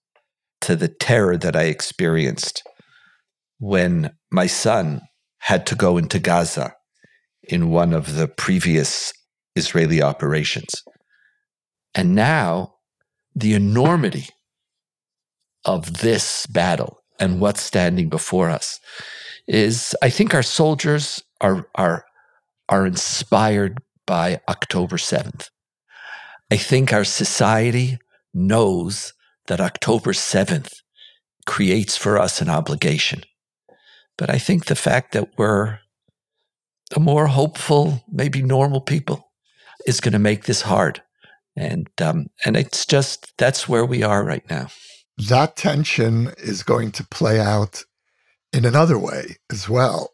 to 0.63 0.77
the 0.77 0.89
terror 0.89 1.37
that 1.37 1.55
I 1.57 1.65
experienced 1.65 2.63
when 3.59 4.11
my 4.31 4.47
son 4.47 5.03
had 5.39 5.67
to 5.67 5.75
go 5.75 5.99
into 5.99 6.19
Gaza 6.19 6.73
in 7.43 7.71
one 7.71 7.93
of 7.93 8.17
the 8.17 8.27
previous 8.27 9.13
Israeli 9.55 10.03
operations. 10.03 10.83
And 11.95 12.15
now 12.15 12.75
the 13.35 13.53
enormity 13.53 14.29
of 15.65 15.99
this 15.99 16.47
battle 16.47 17.03
and 17.19 17.41
what's 17.41 17.63
standing 17.63 18.09
before 18.09 18.51
us 18.51 18.81
is 19.47 19.95
I 20.03 20.11
think 20.11 20.35
our 20.35 20.43
soldiers 20.43 21.23
are 21.41 21.69
are 21.75 22.05
are 22.69 22.87
inspired 22.87 23.79
by 24.07 24.41
October 24.49 24.97
7th. 24.97 25.51
I 26.51 26.57
think 26.57 26.93
our 26.93 27.05
society 27.05 27.99
knows 28.33 29.13
that 29.47 29.61
October 29.61 30.13
7th 30.13 30.73
creates 31.47 31.97
for 31.97 32.19
us 32.19 32.41
an 32.41 32.49
obligation. 32.49 33.23
But 34.17 34.31
I 34.31 34.39
think 34.39 34.65
the 34.65 34.77
fact 34.77 35.13
that 35.13 35.29
we're 35.37 35.81
a 36.95 37.01
more 37.01 37.27
hopeful, 37.27 38.05
maybe 38.11 38.43
normal 38.43 38.81
people 38.81 39.31
is 39.87 40.01
going 40.01 40.13
to 40.13 40.19
make 40.19 40.45
this 40.45 40.63
hard. 40.63 41.03
And 41.57 41.89
um, 42.01 42.27
and 42.45 42.57
it's 42.57 42.85
just 42.85 43.33
that's 43.39 43.69
where 43.69 43.85
we 43.85 44.03
are 44.03 44.25
right 44.25 44.49
now. 44.51 44.69
That 45.19 45.57
tension 45.57 46.33
is 46.39 46.63
going 46.63 46.93
to 46.93 47.07
play 47.07 47.41
out 47.41 47.85
in 48.53 48.65
another 48.65 48.99
way 48.99 49.39
as 49.51 49.69
well, 49.69 50.13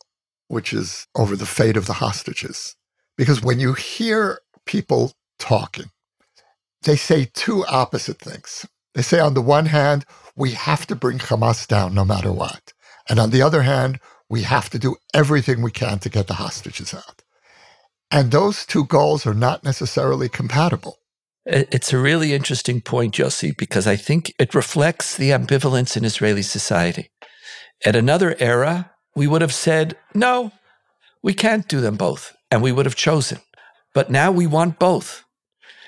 which 0.48 0.72
is 0.72 1.08
over 1.16 1.36
the 1.36 1.46
fate 1.46 1.76
of 1.76 1.86
the 1.86 1.94
hostages. 1.94 2.76
Because 3.16 3.42
when 3.42 3.60
you 3.60 3.74
hear 3.74 4.40
people 4.66 5.12
talking, 5.38 5.90
they 6.82 6.96
say 6.96 7.28
two 7.34 7.66
opposite 7.66 8.18
things. 8.18 8.66
They 8.94 9.02
say, 9.02 9.20
on 9.20 9.34
the 9.34 9.42
one 9.42 9.66
hand, 9.66 10.06
we 10.36 10.52
have 10.52 10.86
to 10.88 10.96
bring 10.96 11.18
Hamas 11.18 11.68
down 11.68 11.94
no 11.94 12.04
matter 12.04 12.32
what. 12.32 12.72
And 13.08 13.18
on 13.20 13.30
the 13.30 13.42
other 13.42 13.62
hand, 13.62 14.00
we 14.30 14.42
have 14.42 14.70
to 14.70 14.78
do 14.78 14.96
everything 15.14 15.62
we 15.62 15.72
can 15.72 15.98
to 16.00 16.10
get 16.10 16.28
the 16.28 16.34
hostages 16.34 16.94
out. 16.94 17.22
And 18.10 18.32
those 18.32 18.66
two 18.66 18.86
goals 18.86 19.26
are 19.26 19.34
not 19.34 19.64
necessarily 19.64 20.30
compatible. 20.30 20.99
It's 21.46 21.92
a 21.92 21.98
really 21.98 22.34
interesting 22.34 22.80
point, 22.80 23.14
Yossi, 23.14 23.56
because 23.56 23.86
I 23.86 23.96
think 23.96 24.34
it 24.38 24.54
reflects 24.54 25.16
the 25.16 25.30
ambivalence 25.30 25.96
in 25.96 26.04
Israeli 26.04 26.42
society. 26.42 27.10
At 27.84 27.96
another 27.96 28.36
era, 28.38 28.92
we 29.16 29.26
would 29.26 29.40
have 29.40 29.54
said, 29.54 29.96
no, 30.14 30.52
we 31.22 31.32
can't 31.32 31.66
do 31.66 31.80
them 31.80 31.96
both 31.96 32.36
and 32.50 32.62
we 32.62 32.72
would 32.72 32.86
have 32.86 32.94
chosen. 32.94 33.38
But 33.94 34.10
now 34.10 34.30
we 34.30 34.46
want 34.46 34.78
both. 34.78 35.24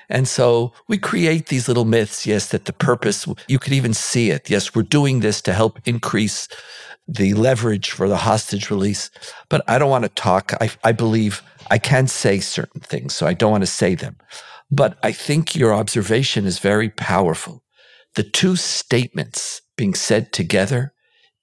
And 0.09 0.27
so 0.27 0.73
we 0.87 0.97
create 0.97 1.47
these 1.47 1.67
little 1.67 1.85
myths, 1.85 2.25
yes, 2.27 2.49
that 2.49 2.65
the 2.65 2.73
purpose, 2.73 3.27
you 3.47 3.59
could 3.59 3.73
even 3.73 3.93
see 3.93 4.31
it. 4.31 4.49
Yes, 4.49 4.75
we're 4.75 4.83
doing 4.83 5.21
this 5.21 5.41
to 5.43 5.53
help 5.53 5.79
increase 5.85 6.47
the 7.07 7.33
leverage 7.33 7.91
for 7.91 8.09
the 8.09 8.17
hostage 8.17 8.69
release. 8.69 9.09
But 9.49 9.63
I 9.67 9.77
don't 9.77 9.89
want 9.89 10.03
to 10.03 10.09
talk. 10.09 10.53
I, 10.59 10.69
I 10.83 10.91
believe 10.91 11.41
I 11.71 11.77
can 11.77 12.07
say 12.07 12.39
certain 12.39 12.81
things, 12.81 13.13
so 13.13 13.25
I 13.25 13.33
don't 13.33 13.51
want 13.51 13.63
to 13.63 13.67
say 13.67 13.95
them. 13.95 14.17
But 14.75 14.97
I 15.03 15.11
think 15.11 15.55
your 15.55 15.73
observation 15.73 16.45
is 16.45 16.59
very 16.59 16.89
powerful 16.89 17.63
the 18.15 18.23
two 18.23 18.55
statements 18.55 19.61
being 19.75 19.93
said 19.93 20.31
together 20.31 20.93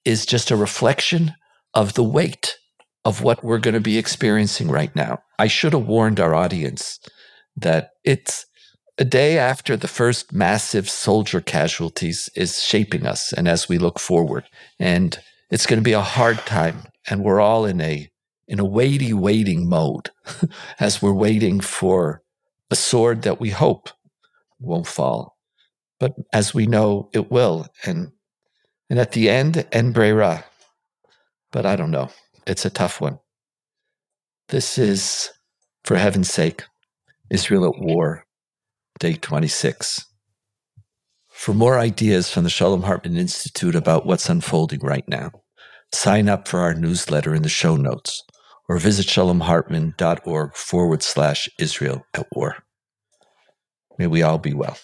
is 0.05 0.25
just 0.25 0.51
a 0.51 0.55
reflection 0.55 1.33
of 1.73 1.93
the 1.93 2.03
weight 2.03 2.57
of 3.03 3.23
what 3.23 3.43
we're 3.43 3.57
going 3.57 3.73
to 3.73 3.79
be 3.79 3.97
experiencing 3.97 4.69
right 4.69 4.95
now. 4.95 5.19
I 5.39 5.47
should 5.47 5.73
have 5.73 5.85
warned 5.85 6.19
our 6.19 6.33
audience 6.33 6.99
that 7.55 7.91
it's 8.03 8.45
a 8.97 9.05
day 9.05 9.37
after 9.37 9.75
the 9.75 9.87
first 9.87 10.31
massive 10.31 10.89
soldier 10.89 11.41
casualties 11.41 12.29
is 12.35 12.61
shaping 12.61 13.05
us 13.05 13.33
and 13.33 13.47
as 13.47 13.67
we 13.67 13.77
look 13.77 13.99
forward. 13.99 14.45
And 14.79 15.17
it's 15.49 15.65
going 15.65 15.79
to 15.79 15.83
be 15.83 15.93
a 15.93 16.01
hard 16.01 16.37
time. 16.39 16.83
And 17.09 17.23
we're 17.23 17.41
all 17.41 17.65
in 17.65 17.81
a 17.81 18.09
in 18.47 18.59
a 18.59 18.65
weighty 18.65 19.13
waiting 19.13 19.67
mode 19.67 20.09
as 20.79 21.01
we're 21.01 21.13
waiting 21.13 21.61
for 21.61 22.21
a 22.71 22.75
sword 22.75 23.23
that 23.23 23.39
we 23.39 23.49
hope 23.49 23.89
won't 24.59 24.87
fall. 24.87 25.37
But 25.99 26.13
as 26.33 26.53
we 26.53 26.65
know, 26.65 27.09
it 27.13 27.29
will. 27.29 27.67
And 27.85 28.11
and 28.89 28.99
at 28.99 29.11
the 29.11 29.29
end, 29.29 29.65
Ein 29.73 29.91
Brera. 29.91 30.43
But 31.51 31.65
I 31.65 31.75
don't 31.75 31.91
know. 31.91 32.09
It's 32.47 32.65
a 32.65 32.69
tough 32.69 32.99
one. 32.99 33.19
This 34.49 34.77
is, 34.77 35.29
for 35.85 35.95
heaven's 35.95 36.29
sake, 36.29 36.63
Israel 37.29 37.65
at 37.65 37.79
War, 37.79 38.25
day 38.99 39.13
26. 39.13 40.05
For 41.29 41.53
more 41.53 41.79
ideas 41.79 42.29
from 42.29 42.43
the 42.43 42.49
Shalom 42.49 42.81
Hartman 42.81 43.15
Institute 43.15 43.75
about 43.75 44.05
what's 44.05 44.29
unfolding 44.29 44.81
right 44.81 45.07
now, 45.07 45.31
sign 45.93 46.27
up 46.27 46.47
for 46.47 46.59
our 46.59 46.73
newsletter 46.73 47.33
in 47.33 47.43
the 47.43 47.49
show 47.49 47.77
notes 47.77 48.23
or 48.71 48.77
visit 48.77 49.05
shalomhartman.org 49.05 50.55
forward 50.55 51.03
slash 51.03 51.49
Israel 51.59 52.05
at 52.13 52.25
war. 52.31 52.63
May 53.97 54.07
we 54.07 54.23
all 54.23 54.37
be 54.37 54.53
well. 54.53 54.77